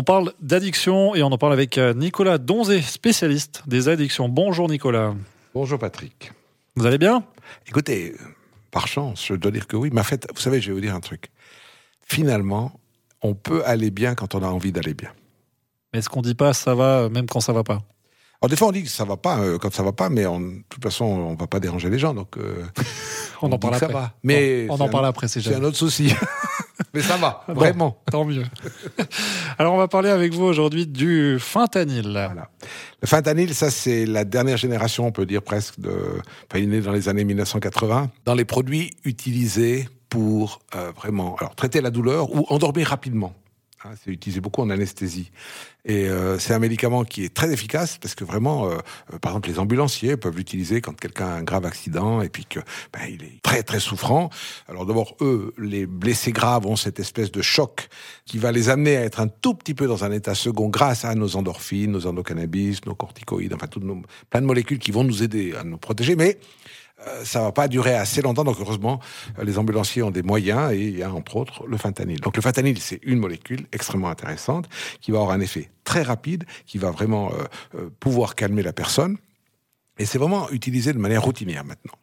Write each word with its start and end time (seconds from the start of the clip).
On 0.00 0.04
parle 0.04 0.32
d'addiction 0.40 1.16
et 1.16 1.24
on 1.24 1.32
en 1.32 1.38
parle 1.38 1.52
avec 1.54 1.76
euh, 1.76 1.92
Nicolas 1.92 2.38
Donzé, 2.38 2.82
spécialiste 2.82 3.64
des 3.66 3.88
addictions. 3.88 4.28
Bonjour 4.28 4.68
Nicolas. 4.68 5.12
Bonjour 5.54 5.76
Patrick. 5.76 6.30
Vous 6.76 6.86
allez 6.86 6.98
bien? 6.98 7.24
Écoutez, 7.66 8.14
par 8.70 8.86
chance, 8.86 9.26
je 9.26 9.34
dois 9.34 9.50
dire 9.50 9.66
que 9.66 9.74
oui. 9.74 9.90
Mais 9.92 10.00
en 10.00 10.04
fait, 10.04 10.28
vous 10.32 10.40
savez, 10.40 10.60
je 10.60 10.68
vais 10.68 10.74
vous 10.74 10.80
dire 10.80 10.94
un 10.94 11.00
truc. 11.00 11.32
Finalement, 12.06 12.78
on 13.22 13.34
peut 13.34 13.64
aller 13.66 13.90
bien 13.90 14.14
quand 14.14 14.36
on 14.36 14.42
a 14.44 14.46
envie 14.46 14.70
d'aller 14.70 14.94
bien. 14.94 15.10
Mais 15.92 15.98
est-ce 15.98 16.08
qu'on 16.08 16.22
dit 16.22 16.36
pas 16.36 16.52
ça 16.52 16.76
va 16.76 16.98
euh, 17.00 17.08
même 17.08 17.26
quand 17.26 17.40
ça 17.40 17.52
va 17.52 17.64
pas? 17.64 17.80
Alors 18.40 18.50
des 18.50 18.54
fois, 18.54 18.68
on 18.68 18.72
dit 18.72 18.84
que 18.84 18.88
ça 18.88 19.04
va 19.04 19.16
pas 19.16 19.40
euh, 19.40 19.58
quand 19.58 19.74
ça 19.74 19.82
va 19.82 19.90
pas, 19.90 20.10
mais 20.10 20.26
on- 20.26 20.38
de 20.38 20.62
toute 20.68 20.84
façon, 20.84 21.06
on 21.06 21.34
va 21.34 21.48
pas 21.48 21.58
déranger 21.58 21.90
les 21.90 21.98
gens, 21.98 22.14
donc 22.14 22.38
euh, 22.38 22.64
On, 23.42 23.50
en 23.50 23.58
parle 23.58 23.74
ça 23.78 23.86
après. 23.86 23.98
va. 23.98 24.14
Mais 24.22 24.68
on, 24.70 24.74
on 24.74 24.80
en 24.80 24.88
parle 24.88 25.06
après, 25.06 25.26
c'est 25.26 25.40
c'est 25.40 25.56
un 25.56 25.64
autre 25.64 25.76
souci. 25.76 26.12
mais 26.94 27.02
ça 27.02 27.16
va, 27.16 27.44
Bon. 27.48 27.54
vraiment. 27.54 27.98
Tant 28.10 28.24
mieux. 28.24 28.44
Alors 29.58 29.74
on 29.74 29.78
va 29.78 29.88
parler 29.88 30.10
avec 30.10 30.32
vous 30.32 30.44
aujourd'hui 30.44 30.86
du 30.86 31.38
fentanyl. 31.38 32.08
Voilà. 32.10 32.48
Le 33.02 33.06
fentanyl, 33.08 33.54
ça 33.54 33.70
c'est 33.70 34.06
la 34.06 34.24
dernière 34.24 34.56
génération, 34.56 35.06
on 35.06 35.12
peut 35.12 35.26
dire 35.26 35.42
presque, 35.42 35.78
de, 35.80 35.90
enfin, 35.90 36.58
il 36.58 36.64
est 36.64 36.66
né 36.66 36.80
dans 36.80 36.92
les 36.92 37.08
années 37.08 37.24
1980, 37.24 38.10
dans 38.24 38.34
les 38.34 38.44
produits 38.44 38.90
utilisés 39.04 39.88
pour 40.08 40.60
euh, 40.74 40.90
vraiment 40.96 41.36
alors, 41.36 41.54
traiter 41.54 41.80
la 41.80 41.90
douleur 41.90 42.34
ou 42.34 42.46
endormir 42.48 42.88
rapidement. 42.88 43.34
Hein, 43.84 43.90
c'est 44.02 44.10
utilisé 44.10 44.40
beaucoup 44.40 44.60
en 44.62 44.70
anesthésie. 44.70 45.30
Et 45.84 46.08
euh, 46.08 46.36
c'est 46.40 46.52
un 46.52 46.58
médicament 46.58 47.04
qui 47.04 47.24
est 47.24 47.32
très 47.32 47.52
efficace 47.52 47.96
parce 47.96 48.16
que 48.16 48.24
vraiment, 48.24 48.66
euh, 48.66 48.78
euh, 49.12 49.18
par 49.20 49.30
exemple, 49.30 49.50
les 49.50 49.60
ambulanciers 49.60 50.16
peuvent 50.16 50.36
l'utiliser 50.36 50.80
quand 50.80 50.98
quelqu'un 50.98 51.26
a 51.26 51.34
un 51.34 51.44
grave 51.44 51.64
accident 51.64 52.20
et 52.20 52.28
puis 52.28 52.44
que 52.44 52.58
ben, 52.92 53.02
il 53.08 53.22
est 53.22 53.40
très 53.40 53.62
très 53.62 53.78
souffrant. 53.78 54.30
Alors 54.68 54.84
d'abord, 54.84 55.14
eux, 55.20 55.54
les 55.58 55.86
blessés 55.86 56.32
graves 56.32 56.66
ont 56.66 56.74
cette 56.74 56.98
espèce 56.98 57.30
de 57.30 57.40
choc 57.40 57.88
qui 58.24 58.38
va 58.38 58.50
les 58.50 58.68
amener 58.68 58.96
à 58.96 59.02
être 59.02 59.20
un 59.20 59.28
tout 59.28 59.54
petit 59.54 59.74
peu 59.74 59.86
dans 59.86 60.02
un 60.02 60.10
état 60.10 60.34
second 60.34 60.68
grâce 60.68 61.04
à 61.04 61.14
nos 61.14 61.36
endorphines, 61.36 61.92
nos 61.92 62.08
endocannabis, 62.08 62.84
nos 62.84 62.96
corticoïdes, 62.96 63.54
enfin 63.54 63.68
toutes 63.68 63.84
nos 63.84 64.02
plein 64.28 64.40
de 64.40 64.46
molécules 64.46 64.80
qui 64.80 64.90
vont 64.90 65.04
nous 65.04 65.22
aider 65.22 65.54
à 65.54 65.62
nous 65.62 65.78
protéger. 65.78 66.16
Mais 66.16 66.40
ça 67.24 67.42
va 67.42 67.52
pas 67.52 67.68
durer 67.68 67.94
assez 67.94 68.22
longtemps, 68.22 68.44
donc 68.44 68.56
heureusement, 68.60 69.00
euh, 69.38 69.44
les 69.44 69.58
ambulanciers 69.58 70.02
ont 70.02 70.10
des 70.10 70.22
moyens 70.22 70.72
et 70.72 70.80
il 70.80 70.98
y 70.98 71.02
a 71.02 71.12
entre 71.12 71.36
autres 71.36 71.66
le 71.66 71.76
fentanyl. 71.76 72.20
Donc 72.20 72.36
le 72.36 72.42
fentanyl, 72.42 72.78
c'est 72.78 73.00
une 73.02 73.18
molécule 73.18 73.66
extrêmement 73.72 74.08
intéressante 74.08 74.68
qui 75.00 75.10
va 75.10 75.18
avoir 75.18 75.34
un 75.34 75.40
effet 75.40 75.70
très 75.84 76.02
rapide, 76.02 76.44
qui 76.66 76.78
va 76.78 76.90
vraiment 76.90 77.32
euh, 77.32 77.44
euh, 77.76 77.90
pouvoir 78.00 78.34
calmer 78.34 78.62
la 78.62 78.72
personne. 78.72 79.16
Et 79.98 80.06
c'est 80.06 80.18
vraiment 80.18 80.50
utilisé 80.50 80.92
de 80.92 80.98
manière 80.98 81.22
routinière 81.22 81.64
maintenant. 81.64 81.94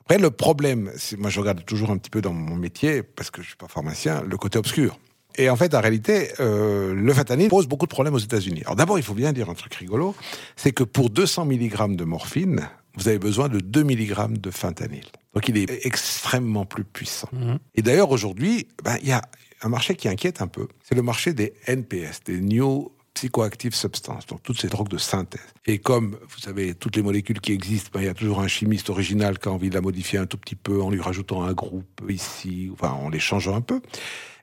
Après, 0.00 0.18
le 0.18 0.30
problème, 0.30 0.90
moi 1.18 1.30
je 1.30 1.40
regarde 1.40 1.64
toujours 1.64 1.90
un 1.90 1.98
petit 1.98 2.10
peu 2.10 2.22
dans 2.22 2.32
mon 2.32 2.56
métier, 2.56 3.02
parce 3.02 3.30
que 3.30 3.42
je 3.42 3.48
suis 3.48 3.56
pas 3.56 3.68
pharmacien, 3.68 4.22
le 4.22 4.36
côté 4.36 4.58
obscur. 4.58 4.98
Et 5.36 5.48
en 5.50 5.56
fait, 5.56 5.72
en 5.74 5.80
réalité, 5.80 6.32
euh, 6.40 6.94
le 6.94 7.14
fentanyl 7.14 7.48
pose 7.48 7.68
beaucoup 7.68 7.86
de 7.86 7.90
problèmes 7.90 8.14
aux 8.14 8.18
États-Unis. 8.18 8.62
Alors 8.64 8.74
d'abord, 8.74 8.98
il 8.98 9.04
faut 9.04 9.14
bien 9.14 9.32
dire 9.32 9.48
un 9.48 9.54
truc 9.54 9.72
rigolo, 9.74 10.14
c'est 10.56 10.72
que 10.72 10.82
pour 10.82 11.10
200 11.10 11.44
mg 11.46 11.94
de 11.94 12.04
morphine, 12.04 12.68
vous 12.98 13.08
avez 13.08 13.18
besoin 13.18 13.48
de 13.48 13.60
2 13.60 13.84
mg 13.84 14.38
de 14.38 14.50
fentanyl. 14.50 15.04
Donc 15.34 15.48
il 15.48 15.56
est 15.56 15.86
extrêmement 15.86 16.66
plus 16.66 16.84
puissant. 16.84 17.28
Mhm. 17.32 17.58
Et 17.74 17.82
d'ailleurs, 17.82 18.10
aujourd'hui, 18.10 18.66
ben, 18.84 18.96
il 19.02 19.08
y 19.08 19.12
a 19.12 19.22
un 19.62 19.68
marché 19.68 19.94
qui 19.94 20.08
inquiète 20.08 20.42
un 20.42 20.48
peu. 20.48 20.68
C'est 20.82 20.94
le 20.94 21.02
marché 21.02 21.32
des 21.32 21.54
NPS, 21.66 22.24
des 22.24 22.40
New 22.40 22.90
Psychoactive 23.14 23.74
Substances, 23.74 24.26
donc 24.26 24.42
toutes 24.42 24.60
ces 24.60 24.68
drogues 24.68 24.88
de 24.88 24.98
synthèse. 24.98 25.40
Et 25.66 25.78
comme, 25.78 26.16
vous 26.28 26.38
savez, 26.38 26.74
toutes 26.74 26.96
les 26.96 27.02
molécules 27.02 27.40
qui 27.40 27.52
existent, 27.52 27.90
ben, 27.92 28.00
il 28.00 28.06
y 28.06 28.10
a 28.10 28.14
toujours 28.14 28.40
un 28.40 28.48
chimiste 28.48 28.90
original 28.90 29.38
qui 29.38 29.48
a 29.48 29.52
envie 29.52 29.70
de 29.70 29.74
la 29.74 29.80
modifier 29.80 30.18
un 30.18 30.26
tout 30.26 30.38
petit 30.38 30.56
peu 30.56 30.82
en 30.82 30.90
lui 30.90 31.00
rajoutant 31.00 31.42
un 31.42 31.52
groupe 31.52 32.02
ici, 32.08 32.68
enfin 32.72 32.90
en 32.90 33.08
les 33.08 33.20
changeant 33.20 33.56
un 33.56 33.60
peu. 33.60 33.80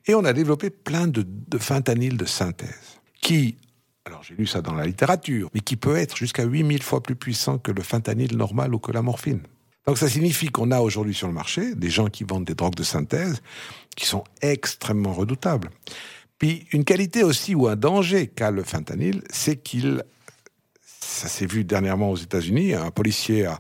Et 0.07 0.13
on 0.13 0.23
a 0.23 0.33
développé 0.33 0.69
plein 0.69 1.07
de, 1.07 1.25
de 1.25 1.57
fentanyl 1.57 2.17
de 2.17 2.25
synthèse 2.25 2.99
qui, 3.21 3.57
alors 4.05 4.21
j'ai 4.23 4.35
lu 4.35 4.45
ça 4.45 4.61
dans 4.61 4.73
la 4.73 4.85
littérature, 4.85 5.49
mais 5.53 5.61
qui 5.61 5.75
peut 5.75 5.95
être 5.95 6.15
jusqu'à 6.15 6.43
8000 6.43 6.83
fois 6.83 7.01
plus 7.01 7.15
puissant 7.15 7.57
que 7.57 7.71
le 7.71 7.81
fentanyl 7.81 8.37
normal 8.37 8.73
ou 8.75 8.79
que 8.79 8.91
la 8.91 9.01
morphine. 9.01 9.41
Donc 9.87 9.97
ça 9.97 10.07
signifie 10.07 10.49
qu'on 10.49 10.71
a 10.71 10.79
aujourd'hui 10.79 11.13
sur 11.13 11.27
le 11.27 11.33
marché 11.33 11.75
des 11.75 11.89
gens 11.89 12.07
qui 12.07 12.23
vendent 12.23 12.45
des 12.45 12.55
drogues 12.55 12.75
de 12.75 12.83
synthèse 12.83 13.41
qui 13.95 14.05
sont 14.05 14.23
extrêmement 14.41 15.13
redoutables. 15.13 15.69
Puis 16.37 16.67
une 16.71 16.83
qualité 16.83 17.23
aussi 17.23 17.55
ou 17.55 17.67
un 17.67 17.75
danger 17.75 18.27
qu'a 18.27 18.51
le 18.51 18.63
fentanyl, 18.63 19.23
c'est 19.29 19.55
qu'il, 19.55 20.03
ça 20.99 21.27
s'est 21.27 21.45
vu 21.45 21.63
dernièrement 21.63 22.11
aux 22.11 22.17
États-Unis, 22.17 22.73
un 22.73 22.91
policier 22.91 23.45
a, 23.45 23.59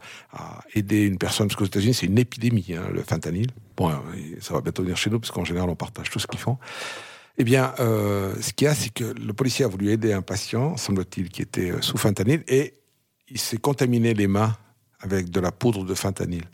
aidé 0.73 1.03
une 1.03 1.17
personne, 1.17 1.47
parce 1.47 1.57
qu'aux 1.57 1.65
États-Unis 1.65 1.93
c'est 1.93 2.05
une 2.05 2.19
épidémie, 2.19 2.73
hein, 2.75 2.87
le 2.91 3.01
fentanyl. 3.01 3.47
Bon, 3.77 3.91
ça 4.41 4.53
va 4.53 4.61
bientôt 4.61 4.83
venir 4.83 4.97
chez 4.97 5.09
nous, 5.09 5.19
parce 5.19 5.31
qu'en 5.31 5.45
général 5.45 5.69
on 5.69 5.75
partage 5.75 6.09
tout 6.09 6.19
ce 6.19 6.27
qu'ils 6.27 6.39
font. 6.39 6.57
Eh 7.37 7.43
bien, 7.43 7.73
euh, 7.79 8.33
ce 8.41 8.53
qu'il 8.53 8.65
y 8.65 8.67
a, 8.69 8.75
c'est 8.75 8.93
que 8.93 9.03
le 9.03 9.33
policier 9.33 9.65
a 9.65 9.67
voulu 9.67 9.91
aider 9.91 10.13
un 10.13 10.21
patient, 10.21 10.77
semble-t-il, 10.77 11.29
qui 11.29 11.41
était 11.41 11.71
euh, 11.71 11.81
sous 11.81 11.97
fentanyl, 11.97 12.43
et 12.47 12.75
il 13.27 13.39
s'est 13.39 13.57
contaminé 13.57 14.13
les 14.13 14.27
mains 14.27 14.55
avec 14.99 15.29
de 15.29 15.39
la 15.39 15.51
poudre 15.51 15.83
de 15.83 15.93
fentanyl. 15.93 16.45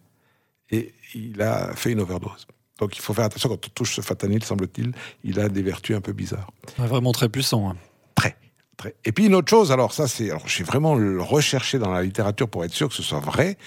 Et 0.71 0.93
il 1.13 1.41
a 1.41 1.75
fait 1.75 1.91
une 1.91 1.99
overdose. 1.99 2.47
Donc 2.79 2.97
il 2.97 3.01
faut 3.01 3.13
faire 3.13 3.25
attention 3.25 3.49
quand 3.49 3.67
on 3.67 3.69
touche 3.69 3.95
ce 3.95 4.01
fentanyl, 4.01 4.43
semble-t-il, 4.43 4.91
il 5.23 5.39
a 5.39 5.49
des 5.49 5.61
vertus 5.61 5.95
un 5.95 6.01
peu 6.01 6.13
bizarres. 6.13 6.51
Vraiment 6.77 7.11
très 7.11 7.29
puissant. 7.29 7.69
hein. 7.69 7.77
Très, 8.15 8.35
très. 8.75 8.95
Et 9.05 9.11
puis 9.11 9.27
une 9.27 9.35
autre 9.35 9.49
chose, 9.49 9.71
alors 9.71 9.93
ça 9.93 10.07
c'est, 10.07 10.31
alors 10.31 10.47
j'ai 10.47 10.63
vraiment 10.63 10.93
recherché 11.23 11.77
dans 11.77 11.91
la 11.91 12.01
littérature 12.01 12.49
pour 12.49 12.65
être 12.65 12.73
sûr 12.73 12.89
que 12.89 12.95
ce 12.95 13.03
soit 13.03 13.19
vrai, 13.19 13.57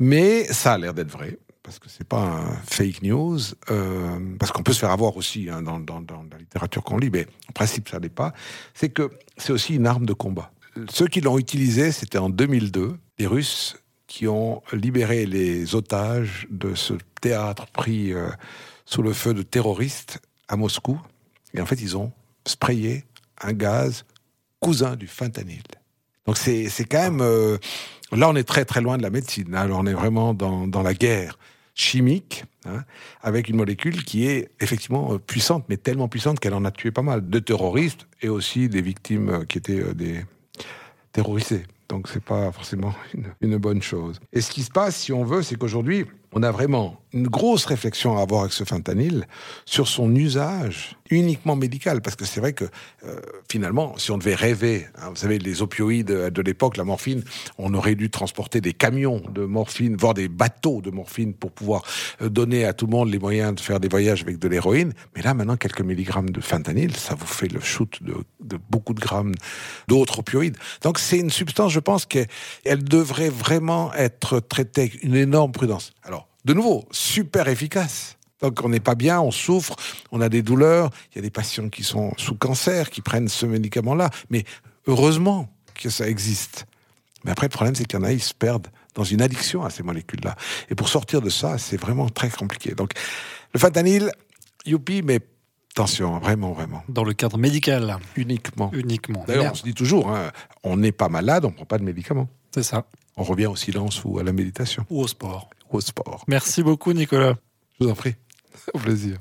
mais 0.00 0.44
ça 0.46 0.72
a 0.72 0.78
l'air 0.78 0.92
d'être 0.92 1.10
vrai 1.10 1.38
parce 1.62 1.78
que 1.78 1.88
c'est 1.88 2.06
pas 2.06 2.22
un 2.22 2.56
fake 2.64 3.02
news, 3.02 3.38
euh, 3.70 4.18
parce 4.38 4.50
qu'on 4.52 4.62
peut 4.62 4.72
se 4.72 4.80
faire 4.80 4.90
avoir 4.90 5.16
aussi 5.16 5.48
hein, 5.50 5.62
dans, 5.62 5.78
la 5.78 6.38
littérature 6.38 6.82
qu'on 6.82 6.98
lit, 6.98 7.10
mais 7.10 7.26
en 7.48 7.52
principe 7.52 7.88
ça 7.88 8.00
n'est 8.00 8.08
pas. 8.08 8.32
C'est 8.74 8.88
que 8.88 9.10
c'est 9.36 9.52
aussi 9.52 9.74
une 9.74 9.86
arme 9.86 10.06
de 10.06 10.12
combat. 10.12 10.52
Ceux 10.88 11.06
qui 11.06 11.20
l'ont 11.20 11.38
utilisé, 11.38 11.92
c'était 11.92 12.18
en 12.18 12.30
2002, 12.30 12.96
les 13.18 13.26
Russes 13.26 13.76
qui 14.06 14.26
ont 14.26 14.62
libéré 14.72 15.26
les 15.26 15.74
otages 15.74 16.46
de 16.50 16.74
ce 16.74 16.94
théâtre 17.20 17.66
pris 17.66 18.12
euh, 18.12 18.28
sous 18.84 19.02
le 19.02 19.12
feu 19.12 19.34
de 19.34 19.42
terroristes 19.42 20.20
à 20.48 20.56
Moscou. 20.56 21.00
Et 21.54 21.60
en 21.60 21.66
fait, 21.66 21.80
ils 21.80 21.96
ont 21.96 22.12
sprayé 22.46 23.04
un 23.40 23.52
gaz 23.52 24.04
cousin 24.58 24.96
du 24.96 25.06
fentanyl. 25.06 25.62
Donc 26.26 26.38
c'est 26.38 26.68
quand 26.88 27.02
même... 27.02 27.20
euh, 27.20 27.58
là, 28.12 28.28
on 28.28 28.36
est 28.36 28.44
très 28.44 28.64
très 28.64 28.80
loin 28.80 28.96
de 28.98 29.02
la 29.02 29.10
médecine. 29.10 29.54
hein. 29.54 29.60
Alors 29.62 29.78
on 29.80 29.86
est 29.86 29.94
vraiment 29.94 30.34
dans, 30.34 30.66
dans 30.66 30.82
la 30.82 30.94
guerre 30.94 31.38
chimique, 31.74 32.44
hein, 32.66 32.84
avec 33.22 33.48
une 33.48 33.56
molécule 33.56 34.04
qui 34.04 34.26
est 34.26 34.50
effectivement 34.60 35.14
euh, 35.14 35.18
puissante, 35.18 35.64
mais 35.68 35.76
tellement 35.76 36.08
puissante 36.08 36.38
qu'elle 36.40 36.54
en 36.54 36.64
a 36.64 36.70
tué 36.70 36.90
pas 36.90 37.02
mal 37.02 37.28
de 37.28 37.38
terroristes 37.38 38.06
et 38.20 38.28
aussi 38.28 38.68
des 38.68 38.82
victimes 38.82 39.28
euh, 39.30 39.44
qui 39.44 39.58
étaient 39.58 39.80
euh, 39.80 39.94
des 39.94 40.24
terrorisés. 41.12 41.62
Donc 41.88 42.08
c'est 42.08 42.22
pas 42.22 42.52
forcément 42.52 42.94
une, 43.14 43.26
une 43.40 43.56
bonne 43.56 43.82
chose. 43.82 44.20
Et 44.32 44.40
ce 44.40 44.50
qui 44.50 44.62
se 44.62 44.70
passe, 44.70 44.96
si 44.96 45.12
on 45.12 45.24
veut, 45.24 45.42
c'est 45.42 45.56
qu'aujourd'hui, 45.56 46.04
on 46.32 46.42
a 46.42 46.50
vraiment 46.50 47.00
une 47.12 47.26
grosse 47.26 47.64
réflexion 47.64 48.16
à 48.18 48.22
avoir 48.22 48.42
avec 48.42 48.52
ce 48.52 48.62
fentanyl 48.62 49.26
sur 49.64 49.88
son 49.88 50.14
usage 50.14 50.96
uniquement 51.10 51.56
médical, 51.56 52.02
parce 52.02 52.14
que 52.14 52.24
c'est 52.24 52.38
vrai 52.38 52.52
que 52.52 52.66
euh, 53.04 53.20
finalement, 53.50 53.98
si 53.98 54.12
on 54.12 54.18
devait 54.18 54.36
rêver, 54.36 54.86
hein, 54.96 55.08
vous 55.10 55.16
savez, 55.16 55.40
les 55.40 55.60
opioïdes 55.60 56.06
de 56.06 56.42
l'époque, 56.42 56.76
la 56.76 56.84
morphine, 56.84 57.24
on 57.58 57.74
aurait 57.74 57.96
dû 57.96 58.10
transporter 58.10 58.60
des 58.60 58.72
camions 58.72 59.20
de 59.34 59.44
morphine, 59.44 59.96
voire 59.96 60.14
des 60.14 60.28
bateaux 60.28 60.80
de 60.80 60.90
morphine 60.90 61.34
pour 61.34 61.50
pouvoir 61.50 61.82
euh, 62.22 62.28
donner 62.28 62.64
à 62.64 62.74
tout 62.74 62.86
le 62.86 62.92
monde 62.92 63.10
les 63.10 63.18
moyens 63.18 63.56
de 63.56 63.60
faire 63.60 63.80
des 63.80 63.88
voyages 63.88 64.22
avec 64.22 64.38
de 64.38 64.46
l'héroïne. 64.46 64.92
Mais 65.16 65.22
là, 65.22 65.34
maintenant, 65.34 65.56
quelques 65.56 65.80
milligrammes 65.80 66.30
de 66.30 66.40
fentanyl, 66.40 66.94
ça 66.96 67.16
vous 67.16 67.26
fait 67.26 67.48
le 67.48 67.60
shoot 67.60 68.00
de, 68.02 68.14
de 68.40 68.58
beaucoup 68.70 68.94
de 68.94 69.00
grammes 69.00 69.34
d'autres 69.88 70.20
opioïdes. 70.20 70.56
Donc 70.82 71.00
c'est 71.00 71.18
une 71.18 71.30
substance, 71.30 71.72
je 71.72 71.80
pense 71.80 72.06
qu'elle 72.06 72.84
devrait 72.84 73.30
vraiment 73.30 73.92
être 73.94 74.38
traitée 74.38 74.82
avec 74.82 75.02
une 75.02 75.16
énorme 75.16 75.50
prudence. 75.50 75.92
Alors, 76.04 76.19
de 76.44 76.54
nouveau, 76.54 76.86
super 76.90 77.48
efficace. 77.48 78.16
Donc 78.40 78.60
on 78.64 78.68
n'est 78.70 78.80
pas 78.80 78.94
bien, 78.94 79.20
on 79.20 79.30
souffre, 79.30 79.76
on 80.12 80.20
a 80.20 80.28
des 80.28 80.42
douleurs, 80.42 80.90
il 81.12 81.16
y 81.16 81.18
a 81.18 81.22
des 81.22 81.30
patients 81.30 81.68
qui 81.68 81.84
sont 81.84 82.12
sous 82.16 82.34
cancer, 82.34 82.90
qui 82.90 83.02
prennent 83.02 83.28
ce 83.28 83.44
médicament-là. 83.46 84.10
Mais 84.30 84.44
heureusement 84.86 85.48
que 85.74 85.90
ça 85.90 86.08
existe. 86.08 86.66
Mais 87.24 87.32
après, 87.32 87.46
le 87.46 87.50
problème, 87.50 87.74
c'est 87.74 87.84
qu'il 87.84 87.98
y 87.98 88.02
en 88.02 88.04
a, 88.04 88.12
ils 88.12 88.22
se 88.22 88.32
perdent 88.32 88.68
dans 88.94 89.04
une 89.04 89.20
addiction 89.20 89.62
à 89.62 89.70
ces 89.70 89.82
molécules-là. 89.82 90.36
Et 90.70 90.74
pour 90.74 90.88
sortir 90.88 91.20
de 91.20 91.28
ça, 91.28 91.58
c'est 91.58 91.76
vraiment 91.78 92.08
très 92.08 92.30
compliqué. 92.30 92.74
Donc, 92.74 92.92
le 93.52 93.60
fentanyl, 93.60 94.10
youpi, 94.64 95.02
mais 95.02 95.20
attention, 95.72 96.18
vraiment, 96.18 96.52
vraiment, 96.52 96.82
Dans 96.88 97.04
le 97.04 97.12
cadre 97.12 97.36
médical 97.36 97.98
uniquement. 98.16 98.70
uniquement. 98.72 99.24
D'ailleurs, 99.26 99.52
on 99.52 99.54
se 99.54 99.62
dit 99.62 99.74
toujours, 99.74 100.10
hein, 100.10 100.30
on 100.64 100.78
n'est 100.78 100.92
pas 100.92 101.08
malade, 101.08 101.44
on 101.44 101.52
prend 101.52 101.66
pas 101.66 101.78
de 101.78 101.84
médicaments. 101.84 102.28
C'est 102.54 102.62
ça. 102.62 102.86
On 103.16 103.22
revient 103.22 103.46
au 103.46 103.56
silence 103.56 104.02
ou 104.04 104.18
à 104.18 104.22
la 104.22 104.32
méditation, 104.32 104.86
Ou 104.88 105.02
au 105.02 105.06
sport. 105.06 105.50
Au 105.74 105.80
sport. 105.80 106.24
Merci 106.28 106.62
beaucoup 106.62 106.92
Nicolas. 106.92 107.36
Je 107.78 107.84
vous 107.84 107.90
en 107.90 107.94
prie. 107.94 108.14
Au 108.74 108.78
plaisir. 108.78 109.20